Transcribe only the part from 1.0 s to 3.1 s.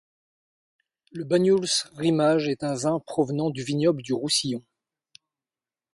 Le banyuls rimage est un vin